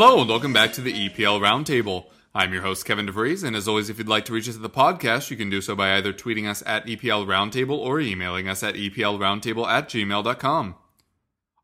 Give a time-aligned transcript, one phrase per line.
[0.00, 2.04] Hello and welcome back to the EPL Roundtable.
[2.32, 4.62] I'm your host, Kevin DeVries, and as always, if you'd like to reach us at
[4.62, 8.48] the podcast, you can do so by either tweeting us at EPL Roundtable or emailing
[8.48, 10.76] us at EPLRoundtable at gmail.com.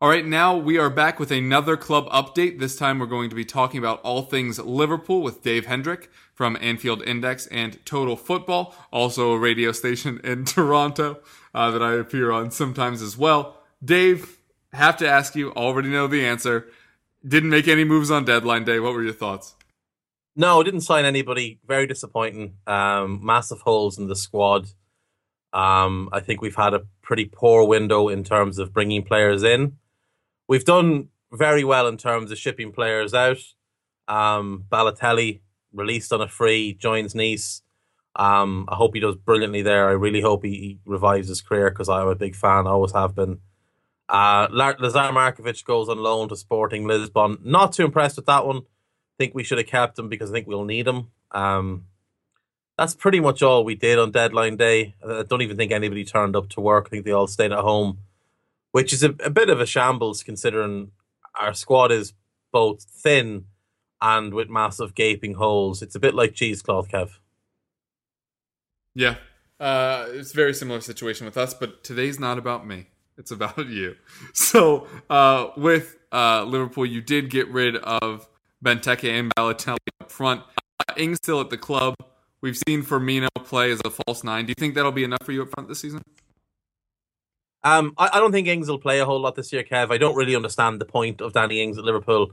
[0.01, 2.59] All right, now we are back with another club update.
[2.59, 6.57] This time we're going to be talking about all things Liverpool with Dave Hendrick from
[6.59, 11.21] Anfield Index and Total Football, also a radio station in Toronto
[11.53, 13.63] uh, that I appear on sometimes as well.
[13.81, 14.39] Dave,
[14.73, 16.67] have to ask you, already know the answer.
[17.27, 18.79] Didn't make any moves on deadline day.
[18.79, 19.55] What were your thoughts?
[20.35, 21.59] No, didn't sign anybody.
[21.65, 22.57] Very disappointing.
[22.67, 24.67] Um, massive holes in the squad.
[25.53, 29.77] Um, I think we've had a pretty poor window in terms of bringing players in.
[30.47, 33.39] We've done very well in terms of shipping players out.
[34.07, 35.41] Um, Balotelli
[35.73, 37.61] released on a free, joins Nice.
[38.17, 39.89] Um, I hope he does brilliantly there.
[39.89, 42.67] I really hope he, he revives his career because I'm a big fan.
[42.67, 43.39] I always have been.
[44.07, 47.39] Uh, Lazar Markovic goes on loan to Sporting Lisbon.
[47.43, 48.63] Not too impressed with that one
[49.17, 51.07] think we should have kept him because I think we'll need him.
[51.31, 51.85] Um,
[52.77, 54.95] that's pretty much all we did on deadline day.
[55.05, 56.87] I don't even think anybody turned up to work.
[56.87, 57.99] I think they all stayed at home,
[58.71, 60.91] which is a, a bit of a shambles considering
[61.39, 62.13] our squad is
[62.51, 63.45] both thin
[64.01, 65.81] and with massive gaping holes.
[65.81, 67.11] It's a bit like cheesecloth, Kev.
[68.93, 69.15] Yeah,
[69.59, 72.87] uh, it's a very similar situation with us, but today's not about me.
[73.17, 73.95] It's about you.
[74.33, 78.27] So uh, with uh, Liverpool, you did get rid of
[78.63, 80.41] Benteke and Balotelli up front.
[80.87, 81.95] Uh, Ings still at the club.
[82.41, 84.45] We've seen Firmino play as a false nine.
[84.45, 86.01] Do you think that'll be enough for you up front this season?
[87.63, 89.91] Um, I, I, don't think Ings will play a whole lot this year, Kev.
[89.91, 92.31] I don't really understand the point of Danny Ings at Liverpool.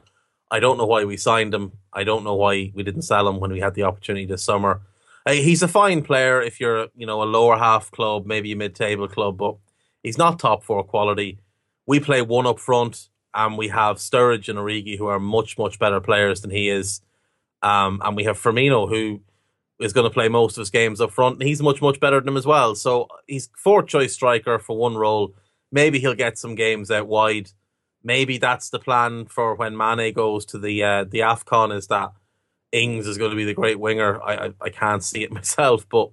[0.50, 1.72] I don't know why we signed him.
[1.94, 4.83] I don't know why we didn't sell him when we had the opportunity this summer.
[5.24, 8.56] Uh, he's a fine player if you're, you know, a lower half club, maybe a
[8.56, 9.56] mid-table club, but
[10.03, 11.39] he's not top four quality.
[11.86, 15.79] We play one up front and we have Sturridge and Origi who are much much
[15.79, 17.01] better players than he is,
[17.63, 19.20] um, and we have Firmino who
[19.80, 22.20] is going to play most of his games up front, and he's much much better
[22.20, 22.74] than him as well.
[22.74, 25.35] So he's fourth choice striker for one role.
[25.70, 27.51] Maybe he'll get some games out wide.
[28.05, 31.74] Maybe that's the plan for when Mane goes to the uh, the Afcon.
[31.74, 32.12] Is that
[32.73, 34.20] Ings is going to be the great winger?
[34.23, 36.11] I I, I can't see it myself, but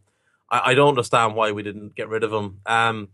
[0.50, 2.60] I, I, don't understand why we didn't get rid of him.
[2.66, 3.10] Um,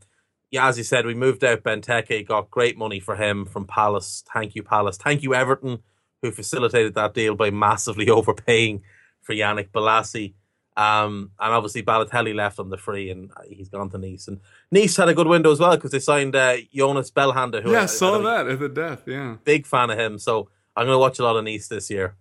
[0.55, 4.23] yeah, as you said, we moved out Benteke, got great money for him from Palace.
[4.33, 4.95] Thank you, Palace.
[4.95, 5.79] Thank you, Everton,
[6.21, 8.81] who facilitated that deal by massively overpaying
[9.21, 10.33] for Yannick Bolasie.
[10.77, 14.29] Um, and obviously Balotelli left on the free, and he's gone to Nice.
[14.29, 14.39] And
[14.71, 17.61] Nice had a good window as well because they signed uh, Younes Belhanda.
[17.61, 19.03] Who yeah, I, saw that at the death.
[19.05, 20.17] Yeah, big fan of him.
[20.17, 22.15] So I'm going to watch a lot of Nice this year.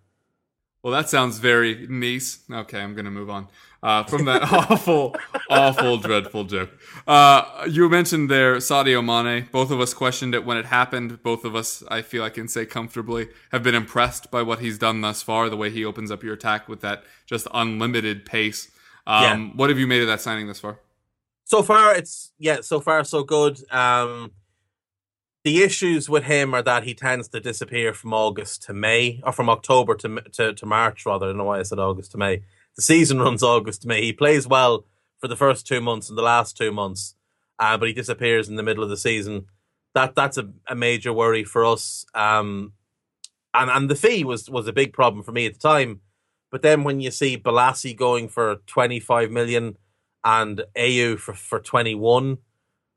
[0.83, 2.41] Well, that sounds very Nice.
[2.51, 3.47] Okay, I'm going to move on
[3.85, 5.15] uh, from that awful,
[5.51, 6.71] awful, dreadful joke.
[7.07, 9.47] Uh, you mentioned there Sadio Mane.
[9.53, 11.23] Both of us questioned it when it happened.
[11.23, 14.79] Both of us, I feel I can say comfortably, have been impressed by what he's
[14.79, 15.51] done thus far.
[15.51, 18.71] The way he opens up your attack with that just unlimited pace.
[19.07, 19.51] Um, yeah.
[19.55, 20.79] What have you made of that signing thus far?
[21.45, 22.63] So far, it's yeah.
[22.63, 23.71] So far, so good.
[23.71, 24.33] Um,
[25.45, 29.33] the issues with him are that he tends to disappear from August to May, or
[29.33, 31.27] from October to to, to March rather.
[31.27, 32.41] I don't know why I said August to May
[32.77, 34.03] the season runs August to May.
[34.03, 34.87] He plays well
[35.19, 37.15] for the first two months and the last two months,
[37.59, 39.47] uh, but he disappears in the middle of the season.
[39.95, 42.05] That that's a, a major worry for us.
[42.15, 42.73] Um,
[43.55, 46.01] and and the fee was was a big problem for me at the time.
[46.51, 49.77] But then when you see Bolasie going for twenty five million
[50.25, 52.39] and Ayew for for twenty one,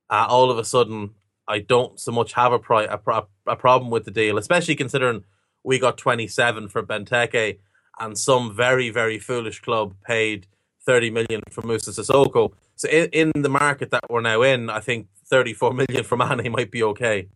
[0.09, 1.11] uh, all of a sudden
[1.47, 2.99] I don't so much have a, pri- a,
[3.45, 5.23] a problem with the deal, especially considering
[5.63, 7.59] we got twenty seven for Benteke
[7.99, 10.47] and some very very foolish club paid
[10.85, 12.53] 30 million for Musa Sissoko.
[12.75, 16.51] So in, in the market that we're now in, I think 34 million for Mane
[16.51, 17.27] might be okay.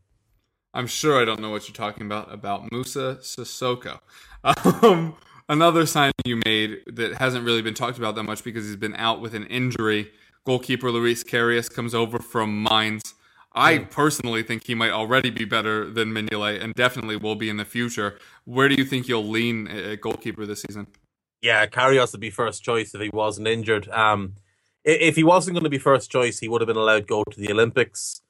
[0.74, 4.00] I'm sure I don't know what you're talking about about Musa Sissoko.
[4.44, 5.16] Um,
[5.50, 8.96] another sign you made that hasn't really been talked about that much because he's been
[8.96, 10.10] out with an injury.
[10.46, 13.14] Goalkeeper Loris Karius comes over from Mainz.
[13.54, 17.58] I personally think he might already be better than Mignolet and definitely will be in
[17.58, 18.18] the future.
[18.46, 20.88] Where do you think you'll lean at goalkeeper this season?
[21.42, 23.90] Yeah, Karius would be first choice if he wasn't injured.
[23.90, 24.36] Um,
[24.86, 27.24] if he wasn't going to be first choice, he would have been allowed to go
[27.24, 28.22] to the Olympics.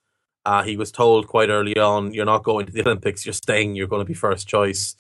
[0.44, 3.26] Uh, he was told quite early on, "You're not going to the Olympics.
[3.26, 3.76] You're staying.
[3.76, 4.96] You're going to be first choice."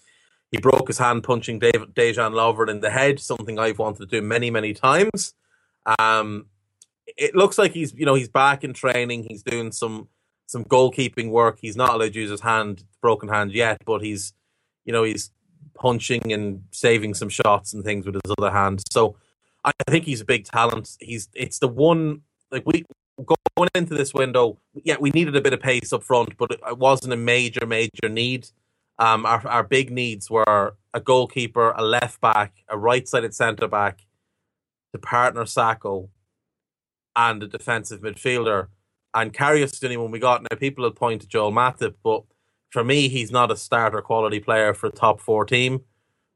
[0.51, 4.05] He broke his hand punching Dave, Dejan Lovren in the head, something I've wanted to
[4.05, 5.33] do many, many times.
[5.97, 6.47] Um,
[7.17, 9.25] it looks like he's you know he's back in training.
[9.29, 10.07] He's doing some
[10.47, 11.59] some goalkeeping work.
[11.61, 14.33] He's not allowed to use his hand, broken hand yet, but he's
[14.85, 15.31] you know he's
[15.75, 18.83] punching and saving some shots and things with his other hand.
[18.91, 19.15] So
[19.63, 20.97] I think he's a big talent.
[20.99, 22.21] He's it's the one
[22.51, 22.85] like we
[23.17, 24.57] going into this window.
[24.73, 28.09] Yeah, we needed a bit of pace up front, but it wasn't a major major
[28.09, 28.47] need.
[28.99, 33.67] Um, our our big needs were a goalkeeper, a left back, a right sided centre
[33.67, 34.05] back
[34.93, 36.09] to partner Sakho
[37.15, 38.67] and a defensive midfielder.
[39.13, 40.43] And Karius is one we got.
[40.43, 42.23] Now, people will point to Joel Matip, but
[42.69, 45.81] for me, he's not a starter quality player for a top four team.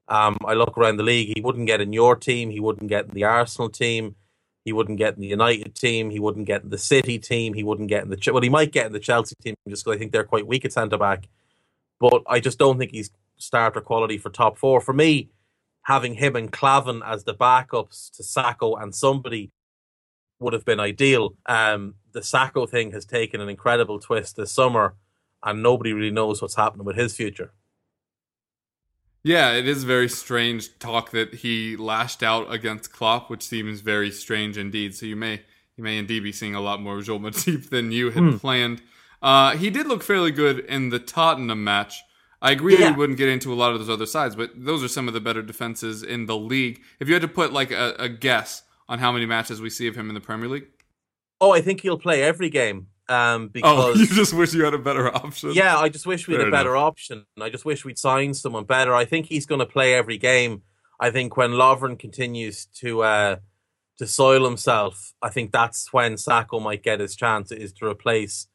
[0.07, 3.05] Um, I look around the league, he wouldn't get in your team, he wouldn't get
[3.05, 4.15] in the Arsenal team,
[4.63, 7.63] he wouldn't get in the United team, he wouldn't get in the City team, he
[7.63, 9.99] wouldn't get in the well, he might get in the Chelsea team just because I
[9.99, 11.27] think they're quite weak at centre back.
[11.99, 14.79] But I just don't think he's starter quality for top four.
[14.79, 15.29] For me,
[15.83, 19.51] having him and Klavan as the backups to Sakho and somebody
[20.39, 21.35] would have been ideal.
[21.45, 24.95] Um, the Sakho thing has taken an incredible twist this summer,
[25.43, 27.53] and nobody really knows what's happening with his future.
[29.23, 34.11] Yeah, it is very strange talk that he lashed out against Klopp, which seems very
[34.11, 34.93] strange indeed.
[34.93, 35.41] So you may
[35.75, 38.39] you may indeed be seeing a lot more Joel Matip than you had mm.
[38.39, 38.83] planned.
[39.21, 42.03] Uh, he did look fairly good in the Tottenham match.
[42.39, 42.91] I agree yeah.
[42.91, 45.15] we wouldn't get into a lot of those other sides, but those are some of
[45.15, 46.81] the better defenses in the league.
[46.99, 49.87] If you had to put like a, a guess on how many matches we see
[49.87, 50.67] of him in the Premier League,
[51.41, 52.87] oh, I think he'll play every game.
[53.07, 55.53] Um, oh, because oh, you just wish you had a better option.
[55.53, 56.87] Yeah, I just wish we had a better enough.
[56.87, 57.25] option.
[57.39, 58.93] I just wish we'd signed someone better.
[58.93, 60.63] I think he's going to play every game.
[60.99, 63.35] I think when Lovren continues to uh,
[63.97, 68.47] to soil himself, I think that's when Sakho might get his chance is to replace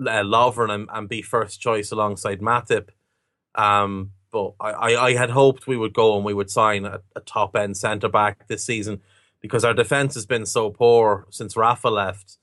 [0.00, 2.88] uh, Lovren and, and be first choice alongside Matip.
[3.54, 7.20] Um, but I, I, had hoped we would go and we would sign a, a
[7.20, 9.00] top end centre back this season
[9.40, 12.38] because our defence has been so poor since Rafa left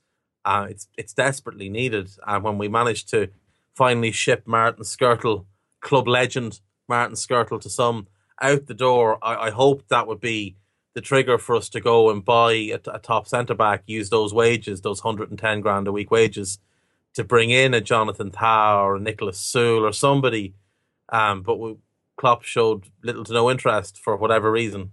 [0.48, 2.10] uh, it's it's desperately needed.
[2.26, 3.28] And when we managed to
[3.74, 5.44] finally ship Martin Skrtel,
[5.80, 8.08] club legend Martin Skrtel, to some
[8.40, 10.56] out the door, I, I hoped that would be
[10.94, 14.32] the trigger for us to go and buy a, a top centre back, use those
[14.32, 16.58] wages, those 110 grand a week wages,
[17.12, 20.54] to bring in a Jonathan Tah or a Niklas Süle or somebody.
[21.10, 21.76] Um, but we,
[22.16, 24.92] Klopp showed little to no interest for whatever reason.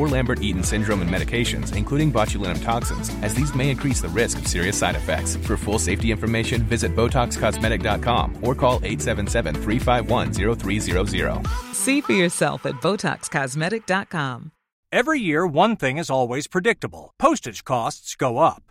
[0.01, 4.39] or Lambert Eaton syndrome and medications, including botulinum toxins, as these may increase the risk
[4.39, 5.35] of serious side effects.
[5.35, 11.47] For full safety information, visit BotoxCosmetic.com or call 877 351 0300.
[11.73, 14.51] See for yourself at BotoxCosmetic.com.
[14.91, 18.70] Every year, one thing is always predictable postage costs go up.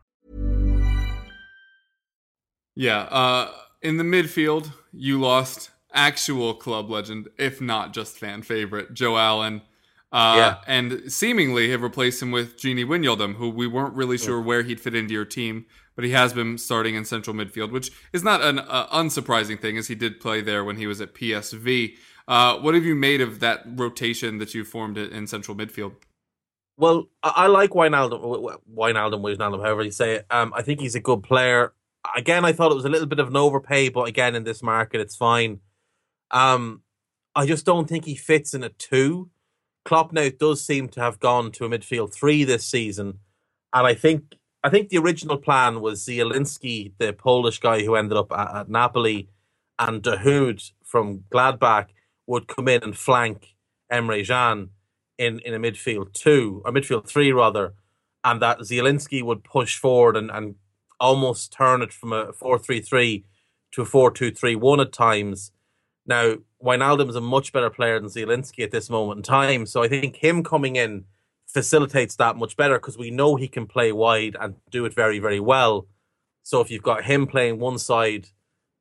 [2.75, 3.51] Yeah, uh,
[3.81, 9.61] in the midfield, you lost actual club legend, if not just fan favorite, Joe Allen.
[10.11, 10.57] Uh, yeah.
[10.67, 14.79] And seemingly have replaced him with Gini Wijnaldum, who we weren't really sure where he'd
[14.79, 18.41] fit into your team, but he has been starting in central midfield, which is not
[18.41, 21.95] an uh, unsurprising thing, as he did play there when he was at PSV.
[22.27, 25.93] Uh, what have you made of that rotation that you formed in central midfield?
[26.77, 28.21] Well, I, I like Wijnaldum,
[28.75, 30.25] Wijnaldum, Wijnaldum, however you say it.
[30.29, 31.73] Um, I think he's a good player
[32.15, 34.63] again, I thought it was a little bit of an overpay, but again, in this
[34.63, 35.59] market, it's fine.
[36.31, 36.81] Um,
[37.35, 39.29] I just don't think he fits in a two.
[39.85, 43.19] Klopp now does seem to have gone to a midfield three this season,
[43.73, 48.17] and I think I think the original plan was Zielinski, the Polish guy who ended
[48.17, 49.29] up at, at Napoli,
[49.79, 51.87] and Dahoud from Gladbach
[52.27, 53.55] would come in and flank
[53.91, 54.69] Emre Can
[55.17, 57.73] in, in a midfield two, or midfield three rather,
[58.23, 60.55] and that Zielinski would push forward and, and
[61.01, 63.25] almost turn it from a 4 3 3
[63.71, 65.51] to a 4 2 3 1 at times.
[66.05, 69.65] Now, Wijnaldum is a much better player than Zielinski at this moment in time.
[69.65, 71.05] So I think him coming in
[71.47, 75.19] facilitates that much better because we know he can play wide and do it very,
[75.19, 75.87] very well.
[76.43, 78.27] So if you've got him playing one side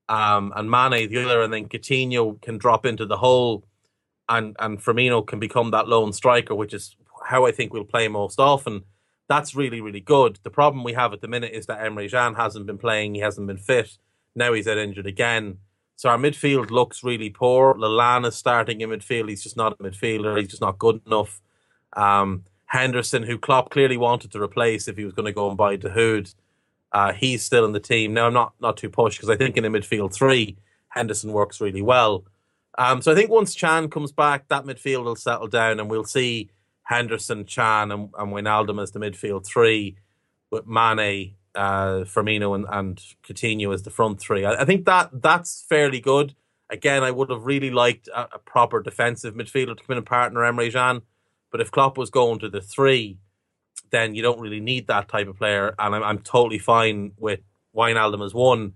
[0.09, 3.65] um, and Mane the other, and then Coutinho can drop into the hole
[4.29, 6.97] and and Firmino can become that lone striker, which is
[7.27, 8.85] how I think we'll play most often.
[9.31, 10.41] That's really really good.
[10.43, 13.15] The problem we have at the minute is that Emre Can hasn't been playing.
[13.15, 13.97] He hasn't been fit.
[14.35, 15.59] Now he's out injured again.
[15.95, 17.75] So our midfield looks really poor.
[17.75, 19.29] Lallana's starting in midfield.
[19.29, 20.37] He's just not a midfielder.
[20.37, 21.41] He's just not good enough.
[21.93, 25.57] Um, Henderson, who Klopp clearly wanted to replace if he was going to go and
[25.57, 26.35] buy Dahoud,
[26.93, 28.13] uh, he's still in the team.
[28.13, 30.57] Now I'm not not too pushed because I think in a midfield three,
[30.89, 32.25] Henderson works really well.
[32.79, 36.03] Um, so I think once Can comes back, that midfield will settle down, and we'll
[36.03, 36.51] see
[36.85, 39.97] Henderson, Can, and, and Wijnaldum as the midfield three,
[40.51, 44.45] with Mane, uh, Firmino, and, and Coutinho as the front three.
[44.45, 46.35] I, I, think that that's fairly good.
[46.69, 50.07] Again, I would have really liked a, a proper defensive midfielder to come in and
[50.07, 51.03] partner Emre Can,
[51.51, 53.19] but if Klopp was going to the three,
[53.91, 55.75] then you don't really need that type of player.
[55.79, 57.41] And I'm, I'm totally fine with
[57.75, 58.75] Wijnaldum as one.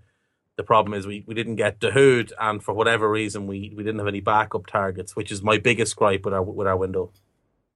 [0.57, 3.99] The problem is we, we didn't get Dahoud, and for whatever reason, we, we didn't
[3.99, 7.13] have any backup targets, which is my biggest gripe with our with our window.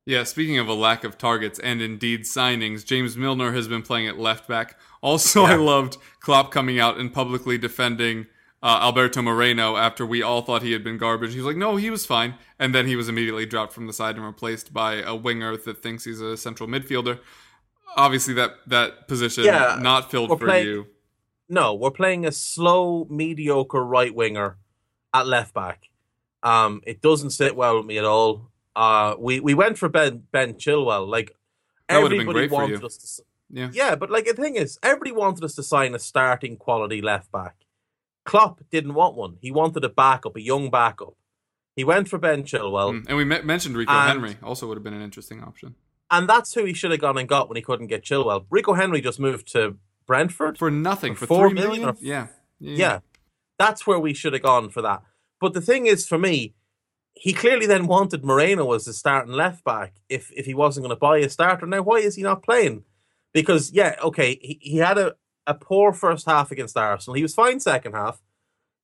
[0.08, 4.08] Yeah, speaking of a lack of targets and indeed signings, James Milner has been playing
[4.08, 4.78] at left back.
[5.02, 5.52] Also, yeah.
[5.52, 8.26] I loved Klopp coming out and publicly defending
[8.62, 11.32] uh, Alberto Moreno after we all thought he had been garbage.
[11.32, 12.36] He was like, no, he was fine.
[12.58, 15.82] And then he was immediately dropped from the side and replaced by a winger that
[15.82, 17.20] thinks he's a central midfielder.
[17.94, 20.86] Obviously, that, that position yeah, not filled for playing, you.
[21.50, 24.56] No, we're playing a slow, mediocre right winger
[25.12, 25.90] at left back.
[26.42, 28.47] Um, it doesn't sit well with me at all.
[28.78, 31.08] Uh, we we went for Ben Ben Chilwell.
[31.08, 31.34] Like
[31.88, 33.24] that everybody wanted us to.
[33.50, 37.02] Yeah, yeah, but like the thing is, everybody wanted us to sign a starting quality
[37.02, 37.56] left back.
[38.24, 39.38] Klopp didn't want one.
[39.40, 41.14] He wanted a backup, a young backup.
[41.74, 44.36] He went for Ben Chilwell, mm, and we me- mentioned Rico and, Henry.
[44.44, 45.74] Also, would have been an interesting option.
[46.08, 48.46] And that's who he should have gone and got when he couldn't get Chilwell.
[48.48, 51.80] Rico Henry just moved to Brentford for nothing for, for four million.
[51.82, 52.28] million or, yeah.
[52.60, 52.98] yeah, yeah,
[53.58, 55.02] that's where we should have gone for that.
[55.40, 56.54] But the thing is, for me,
[57.18, 60.94] he clearly then wanted Moreno as the starting left back if if he wasn't going
[60.94, 61.66] to buy a starter.
[61.66, 62.84] Now, why is he not playing?
[63.34, 65.14] Because yeah, okay, he, he had a,
[65.46, 67.14] a poor first half against Arsenal.
[67.14, 68.22] He was fine second half.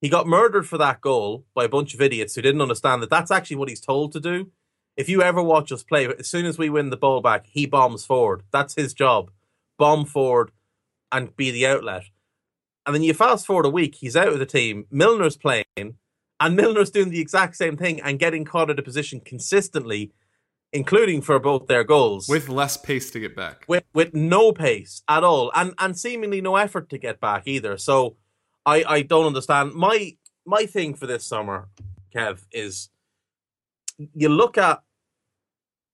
[0.01, 3.11] He got murdered for that goal by a bunch of idiots who didn't understand that
[3.11, 4.51] that's actually what he's told to do.
[4.97, 7.67] If you ever watch us play, as soon as we win the ball back, he
[7.67, 8.43] bombs forward.
[8.53, 9.31] That's his job.
[9.79, 10.51] Bomb forward
[11.11, 12.05] and be the outlet.
[12.87, 14.87] And then you fast forward a week, he's out of the team.
[14.93, 15.97] Milner's playing
[16.45, 20.13] and Milner's doing the exact same thing and getting caught at a position consistently,
[20.75, 22.29] including for both their goals.
[22.29, 23.65] With less pace to get back.
[23.67, 25.51] With with no pace at all.
[25.55, 27.79] And and seemingly no effort to get back either.
[27.79, 28.17] So
[28.67, 29.73] I, I don't understand.
[29.73, 31.69] My my thing for this summer,
[32.15, 32.91] Kev, is
[33.97, 34.83] you look at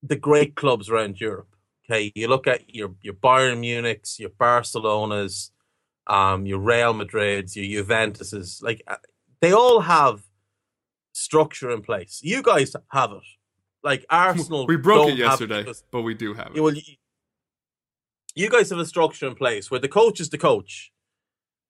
[0.03, 1.55] the great clubs around Europe.
[1.85, 5.53] Okay, you look at your your Bayern Munich's, your Barcelona's,
[6.09, 8.61] um, your Real Madrid's, your Juventus's.
[8.65, 8.97] Like uh,
[9.41, 10.25] they all have
[11.13, 12.21] structure in place.
[12.23, 13.23] You guys have it.
[13.83, 16.61] Like Arsenal, we broke it yesterday, it but we do have it.
[16.61, 16.83] Well, you,
[18.35, 20.93] you guys have a structure in place where the coach is the coach,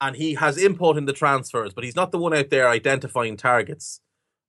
[0.01, 3.37] and he has input in the transfers, but he's not the one out there identifying
[3.37, 4.01] targets.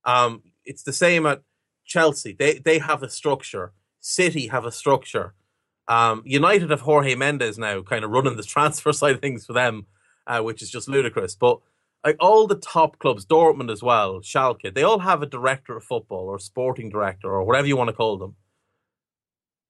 [0.03, 1.41] Um, it's the same at
[1.85, 2.35] Chelsea.
[2.37, 3.71] They they have a structure.
[3.99, 5.33] City have a structure.
[5.87, 9.53] Um, United have Jorge Mendes now, kind of running the transfer side of things for
[9.53, 9.85] them,
[10.27, 11.35] uh, which is just ludicrous.
[11.35, 11.59] But
[12.03, 15.83] like all the top clubs, Dortmund as well, Schalke, they all have a director of
[15.83, 18.35] football or sporting director or whatever you want to call them.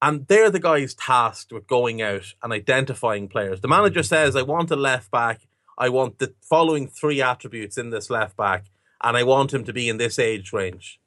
[0.01, 3.61] And they're the guys tasked with going out and identifying players.
[3.61, 5.47] The manager says, I want a left back.
[5.77, 8.65] I want the following three attributes in this left back,
[9.01, 10.99] and I want him to be in this age range.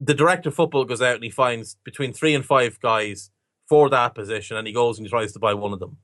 [0.00, 3.30] The director of football goes out and he finds between three and five guys
[3.68, 5.98] for that position, and he goes and he tries to buy one of them.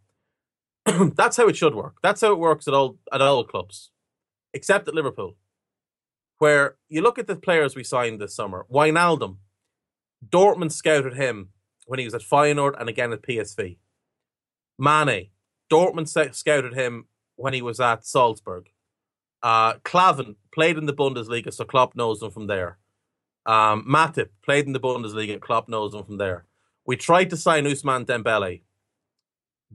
[1.16, 1.96] That's how it should work.
[2.02, 3.90] That's how it works at all at all clubs
[4.52, 5.37] except at Liverpool,
[6.38, 8.66] where you look at the players we signed this summer.
[8.73, 9.37] Wijnaldum,
[10.26, 11.50] Dortmund scouted him
[11.87, 13.78] when he was at Feyenoord and again at PSV.
[14.78, 15.28] Mane,
[15.71, 18.69] Dortmund scouted him when he was at Salzburg.
[19.42, 22.78] Uh, Klavan played in the Bundesliga, so Klopp knows him from there.
[23.47, 26.45] Um, Matip played in the Bundesliga, Klopp knows him from there.
[26.87, 28.62] We tried to sign Ousmane Dembele.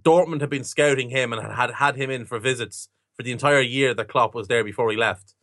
[0.02, 3.62] Dortmund had been scouting him and had had him in for visits for the entire
[3.62, 5.36] year that Klopp was there before he left.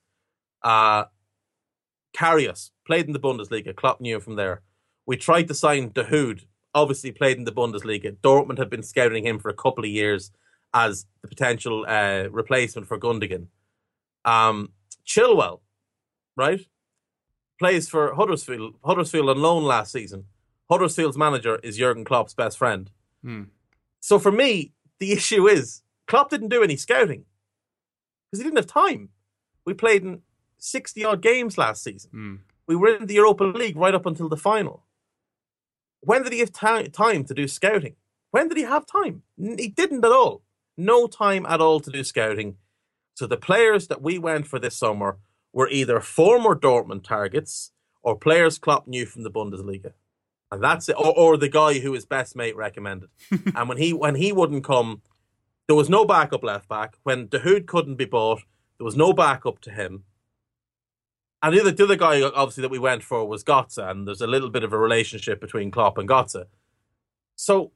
[0.62, 1.05] Uh,
[2.17, 3.75] Karius played in the Bundesliga.
[3.75, 4.62] Klopp knew him from there.
[5.07, 8.17] We tried to sign Dahoud, obviously played in the Bundesliga.
[8.17, 10.31] Dortmund had been scouting him for a couple of years
[10.75, 13.47] as the potential uh, replacement for Gundogan.
[14.25, 14.73] Um,
[15.07, 15.61] Chilwell,
[16.37, 16.61] right,
[17.59, 18.76] plays for Huddersfield.
[18.85, 20.25] Huddersfield on loan last season.
[20.71, 22.91] Huddersfield's manager is Jurgen Klopp's best friend.
[23.23, 23.45] Hmm.
[24.00, 27.25] So for me, the issue is Klopp didn't do any scouting
[28.33, 29.11] because he didn't have time.
[29.67, 30.23] We played in
[30.57, 32.11] 60 odd games last season.
[32.15, 32.39] Mm.
[32.67, 34.85] We were in the Europa League right up until the final.
[36.01, 37.97] When did he have ti- time to do scouting?
[38.31, 39.23] When did he have time?
[39.37, 40.43] He didn't at all.
[40.79, 42.57] No time at all to do scouting.
[43.15, 45.19] So the players that we went for this summer
[45.53, 47.73] were either former Dortmund targets
[48.03, 49.93] or players Klopp knew from the Bundesliga.
[50.51, 50.97] And that's it.
[50.99, 53.11] Or, or the guy who his best mate recommended.
[53.55, 55.03] and when he when he wouldn't come,
[55.73, 56.99] there was no backup left back.
[57.02, 58.43] When Dahoud couldn't be bought,
[58.76, 60.05] there was no backup to him.
[61.43, 64.21] And the other, the other guy, obviously, that we went for was Gotze, and there's
[64.21, 66.45] a little bit of a relationship between Klopp and Gotze.
[67.37, 67.73] So,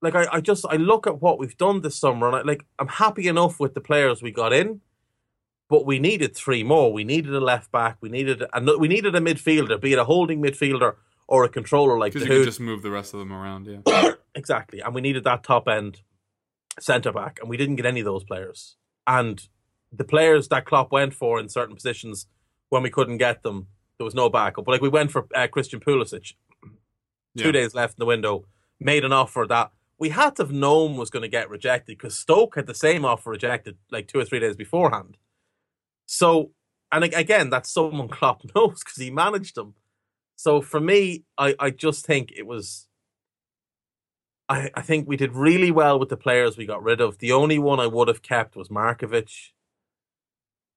[0.00, 2.64] like, I, I just I look at what we've done this summer, and I, like
[2.78, 4.80] I'm happy enough with the players we got in,
[5.68, 6.90] but we needed three more.
[6.90, 7.98] We needed a left back.
[8.00, 10.94] We needed a we needed a midfielder, be it a holding midfielder
[11.28, 12.44] or a controller like Because you Hood.
[12.44, 13.66] could just move the rest of them around.
[13.66, 14.12] Yeah.
[14.34, 14.80] Exactly.
[14.80, 16.02] And we needed that top end
[16.82, 18.76] centre back, and we didn't get any of those players.
[19.06, 19.46] And
[19.92, 22.26] the players that Klopp went for in certain positions,
[22.68, 23.66] when we couldn't get them,
[23.98, 24.64] there was no backup.
[24.64, 26.34] But like we went for uh, Christian Pulisic,
[27.36, 27.50] two Yeah.
[27.52, 28.46] days left in the window,
[28.78, 32.16] made an offer that we had to have known was going to get rejected because
[32.16, 35.18] Stoke had the same offer rejected like two or three days beforehand.
[36.06, 36.52] So,
[36.90, 39.74] and again, that's someone Klopp knows because he managed them.
[40.36, 42.86] So for me, I, I just think it was.
[44.50, 47.18] I, I think we did really well with the players we got rid of.
[47.18, 49.52] The only one I would have kept was Markovic.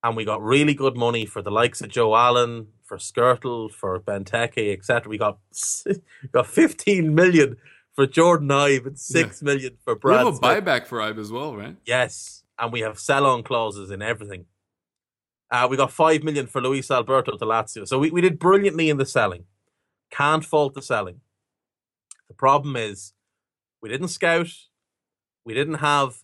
[0.03, 3.99] And we got really good money for the likes of Joe Allen, for Skrtel, for
[3.99, 5.09] Benteke, etc.
[5.09, 5.39] We got
[5.85, 5.95] we
[6.31, 7.57] got 15 million
[7.93, 10.19] for Jordan Ibe and six million for Brad.
[10.19, 10.65] We have a Smith.
[10.65, 11.77] buyback for Ibe as well, right?
[11.85, 14.45] Yes, and we have sell-on clauses in everything.
[15.49, 18.89] Uh, we got five million for Luis Alberto to Lazio, so we, we did brilliantly
[18.89, 19.45] in the selling.
[20.11, 21.21] Can't fault the selling.
[22.27, 23.13] The problem is
[23.83, 24.47] we didn't scout,
[25.43, 26.23] we didn't have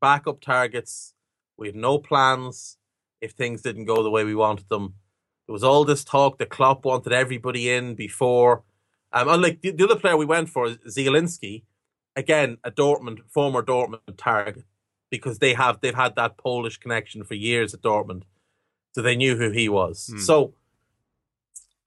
[0.00, 1.14] backup targets,
[1.56, 2.76] we had no plans
[3.20, 4.94] if things didn't go the way we wanted them.
[5.46, 8.64] There was all this talk that Klopp wanted everybody in before.
[9.12, 11.62] Um, unlike the, the other player we went for, Zielinski,
[12.16, 14.64] again a Dortmund former Dortmund target
[15.10, 18.24] because they have they've had that Polish connection for years at Dortmund,
[18.92, 20.08] so they knew who he was.
[20.10, 20.18] Hmm.
[20.18, 20.54] So,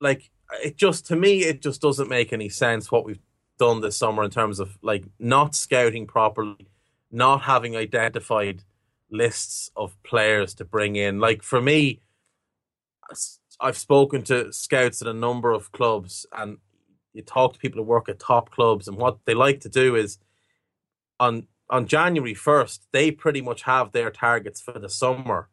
[0.00, 0.30] like
[0.64, 3.20] it just to me, it just doesn't make any sense what we've
[3.58, 6.68] done this summer in terms of like not scouting properly,
[7.10, 8.62] not having identified
[9.10, 11.20] lists of players to bring in.
[11.20, 12.00] Like for me,
[13.60, 16.58] I've spoken to scouts at a number of clubs, and
[17.12, 19.94] you talk to people who work at top clubs, and what they like to do
[19.96, 20.18] is
[21.20, 25.48] on on January first, they pretty much have their targets for the summer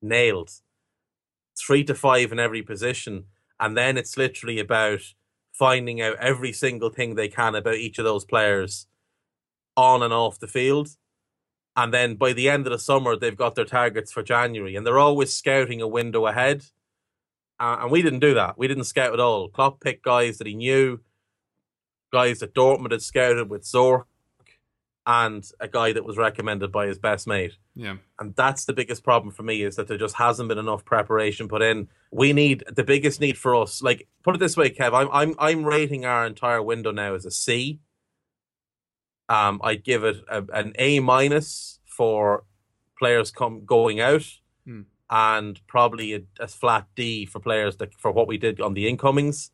[0.00, 0.50] nailed,
[1.56, 3.26] three to five in every position,
[3.60, 5.00] and then it's literally about
[5.52, 8.86] finding out every single thing they can about each of those players
[9.76, 10.96] on and off the field.
[11.76, 14.86] And then by the end of the summer, they've got their targets for January, and
[14.86, 16.64] they're always scouting a window ahead.
[17.58, 18.58] Uh, and we didn't do that.
[18.58, 19.48] We didn't scout at all.
[19.48, 21.00] Klopp picked guys that he knew,
[22.12, 24.04] guys that Dortmund had scouted with Zorc,
[25.04, 27.54] and a guy that was recommended by his best mate.
[27.74, 27.96] Yeah.
[28.20, 31.48] And that's the biggest problem for me is that there just hasn't been enough preparation
[31.48, 31.88] put in.
[32.12, 33.82] We need the biggest need for us.
[33.82, 37.26] Like put it this way, Kev, I'm I'm I'm rating our entire window now as
[37.26, 37.80] a C.
[39.28, 42.44] Um, I'd give it a, an A minus for
[42.98, 44.24] players come going out,
[44.64, 44.82] Hmm.
[45.10, 48.88] and probably a, a flat D for players that for what we did on the
[48.88, 49.50] incomings.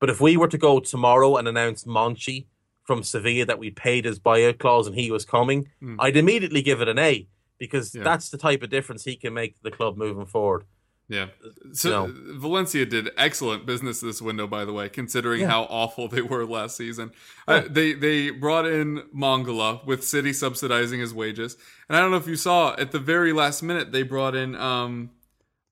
[0.00, 2.46] But if we were to go tomorrow and announce Monchi
[2.84, 5.96] from Sevilla that we'd paid his buyout clause and he was coming, Hmm.
[6.00, 7.26] I'd immediately give it an A
[7.58, 8.02] because Yeah.
[8.04, 10.64] that's the type of difference he can make to the club moving forward.
[11.08, 11.26] Yeah.
[11.72, 12.14] So No.
[12.38, 15.48] Valencia did excellent business this window, by the way, considering Yeah.
[15.48, 17.12] how awful they were last season.
[17.46, 17.54] Yeah.
[17.56, 22.16] Uh, they they brought in Mangala with City subsidizing his wages, and I don't know
[22.16, 25.10] if you saw at the very last minute they brought in um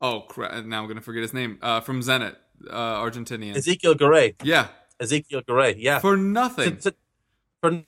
[0.02, 2.36] oh crap now I'm gonna forget his name uh from Zenit
[2.70, 4.68] uh Argentinian Ezequiel Garay, yeah
[5.00, 6.96] Ezequiel Garay, yeah, for nothing To- to-
[7.62, 7.84] for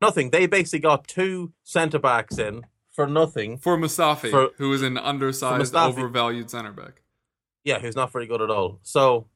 [0.00, 0.30] nothing.
[0.30, 3.58] They basically got two centre backs in for nothing.
[3.58, 7.02] for Mustafi For- who is an undersized overvalued center back.
[7.64, 8.78] Yeah, who's not very good at all.
[8.82, 9.26] So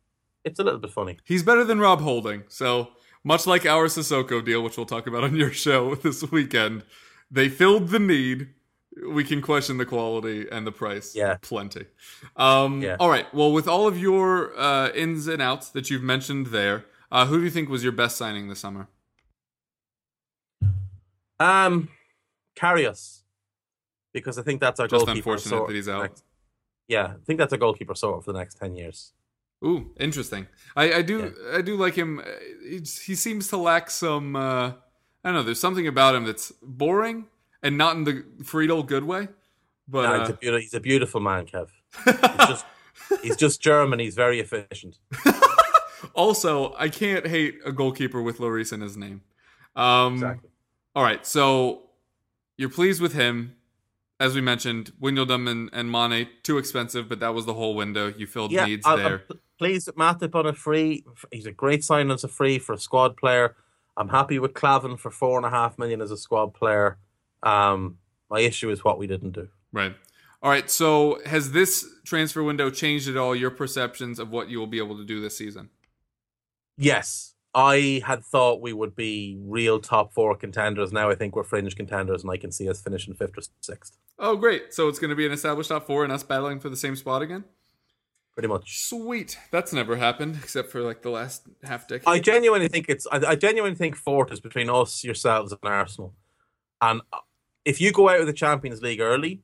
[0.44, 1.18] it's a little bit funny.
[1.24, 2.44] He's better than Rob Holding.
[2.48, 2.90] So
[3.24, 6.84] much like our Sissoko deal, which we'll talk about on your show this weekend,
[7.30, 8.48] they filled the need.
[9.08, 11.14] We can question the quality and the price.
[11.14, 11.36] Yeah.
[11.40, 11.86] plenty.
[12.36, 12.96] Um, Yeah.
[13.00, 13.32] All right.
[13.34, 17.38] Well, with all of your uh, ins and outs that you've mentioned there, uh, who
[17.38, 18.88] do you think was your best signing this summer?
[21.40, 21.88] Um,
[22.56, 23.22] Karius,
[24.12, 25.16] because I think that's our Just goalkeeper.
[25.30, 26.02] unfortunate sort that he's for the out.
[26.02, 26.24] next-
[26.88, 29.12] yeah, I think that's a goalkeeper sort for the next ten years.
[29.64, 30.46] Ooh, interesting.
[30.76, 32.20] I, I do I do like him.
[32.64, 34.34] He seems to lack some.
[34.36, 34.74] Uh, I
[35.24, 35.42] don't know.
[35.42, 37.26] There's something about him that's boring
[37.62, 39.28] and not in the Friedel good way.
[39.86, 41.68] But Yeah, uh, he's, a beautiful, he's a beautiful man, Kev.
[42.04, 42.66] He's just
[43.22, 43.98] He's just German.
[43.98, 44.98] He's very efficient.
[46.14, 49.20] Also, I can't hate a goalkeeper with Lloris in his name.
[49.76, 50.49] Um, Exactly.
[50.94, 51.82] All right, so
[52.56, 53.56] you're pleased with him.
[54.18, 58.12] As we mentioned, Wijnaldum and, and Mane, too expensive, but that was the whole window.
[58.14, 59.22] You filled Yeah, needs I- there.
[59.30, 61.04] I'm pleased with Matip on a free.
[61.30, 63.56] He's a great sign as a free for a squad player.
[63.96, 66.98] I'm happy with Klavan for four and a half million as a squad player.
[67.42, 67.98] Um,
[68.28, 69.48] my issue is what we didn't do.
[69.72, 69.94] Right.
[70.42, 74.58] All right, so has this transfer window changed at all your perceptions of what you
[74.58, 75.68] will be able to do this season?
[76.78, 80.92] Yes, I had thought we would be real top four contenders.
[80.92, 83.96] Now I think we're fringe contenders, and I can see us finishing fifth or sixth,
[84.18, 84.72] Oh, great.
[84.74, 86.94] So it's going to be an established top four and us battling for the same
[86.94, 87.44] spot again?
[88.40, 88.86] pretty much.
[88.86, 89.38] Sweet.
[89.50, 92.08] That's never happened except for like the last half decade.
[92.08, 93.06] I genuinely think it's.
[93.12, 96.14] I, I genuinely think fourth is between us, yourselves, and Arsenal.
[96.80, 97.18] And uh,
[97.66, 99.42] if you go out of the Champions League early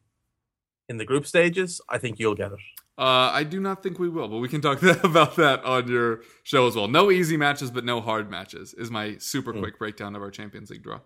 [0.89, 2.59] in the group stages, I think you'll get it.
[2.99, 6.23] Uh, I do not think we will, but we can talk about that on your
[6.45, 6.89] show as well.
[6.89, 10.71] No easy matches, but no hard matches is my super quick breakdown of our Champions
[10.71, 11.01] League draw.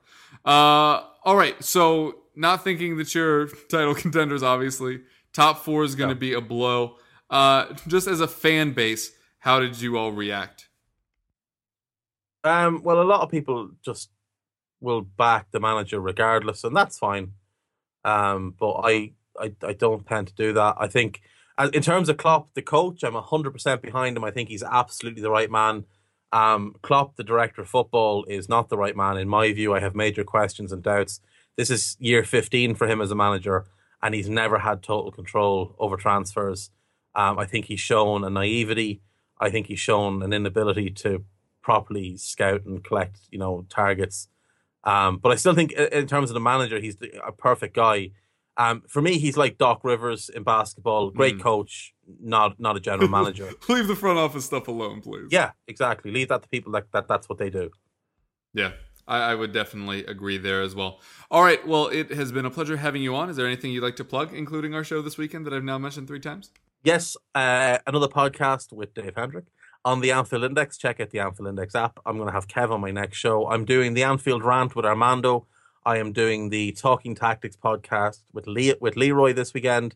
[0.44, 5.00] Uh, all right, so not thinking that you're title contenders, obviously.
[5.32, 6.96] Top four is going to be a blow.
[7.28, 10.68] Uh, just as a fan base, how did you all react?
[12.44, 14.10] Um, well, a lot of people just
[14.80, 17.32] will back the manager regardless, and that's fine.
[18.04, 20.76] Um, but I, I, I don't tend to do that.
[20.78, 21.20] I think,
[21.72, 24.24] in terms of Klopp, the coach, I'm hundred percent behind him.
[24.24, 25.84] I think he's absolutely the right man.
[26.32, 29.74] Um, Klopp, the director of football, is not the right man in my view.
[29.74, 31.20] I have major questions and doubts.
[31.56, 33.66] This is year 15 for him as a manager,
[34.02, 36.70] and he's never had total control over transfers.
[37.14, 39.02] Um, I think he's shown a naivety.
[39.40, 41.24] I think he's shown an inability to
[41.62, 44.28] properly scout and collect, you know, targets.
[44.84, 46.96] Um, but I still think, in terms of the manager, he's
[47.26, 48.12] a perfect guy.
[48.62, 51.10] Um, for me, he's like Doc Rivers in basketball.
[51.10, 51.42] Great Mm.
[51.42, 53.48] coach, not not a general manager.
[53.68, 55.28] Leave the front office stuff alone, please.
[55.30, 56.10] yeah, exactly.
[56.10, 57.70] Leave that to people that, that that's what they do.
[58.52, 58.72] Yeah,
[59.08, 61.00] I, I would definitely agree there as well.
[61.30, 63.30] All right, well, it has been a pleasure having you on.
[63.30, 65.78] Is there anything you'd like to plug, including our show this weekend that I've now
[65.78, 66.50] mentioned three times?
[66.82, 69.44] Yes, uh, another podcast with Dave Hendrick
[69.84, 70.76] on the Anfield Index.
[70.78, 71.98] Check out the Anfield Index app.
[72.04, 73.48] I'm going to have Kev on my next show.
[73.48, 75.46] I'm doing the Anfield Rant with Armando.
[75.84, 79.94] I am doing the Talking Tactics podcast with Le- with Leroy this weekend.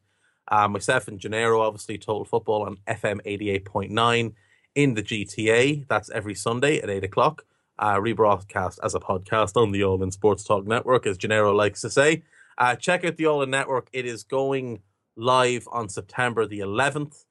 [0.48, 4.32] Uh, myself and Gennaro, obviously, Total Football on FM 88.9
[4.74, 5.86] in the GTA.
[5.88, 7.44] That's every Sunday at 8 o'clock.
[7.78, 11.80] Uh, rebroadcast as a podcast on the All In Sports Talk Network, as Gennaro likes
[11.80, 12.22] to say.
[12.56, 13.88] Uh, check out the All In Network.
[13.92, 14.80] It is going
[15.16, 17.24] live on September the 11th.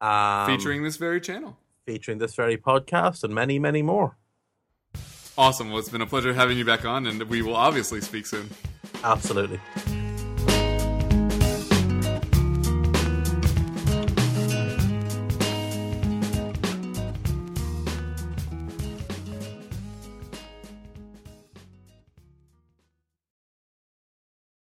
[0.00, 1.56] Um, Featuring this very channel.
[1.86, 4.16] featuring this very podcast and many, many more.
[5.36, 5.70] Awesome.
[5.70, 8.48] Well, it's been a pleasure having you back on, and we will obviously speak soon.
[9.02, 9.60] Absolutely.